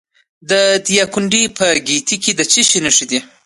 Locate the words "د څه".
2.35-2.61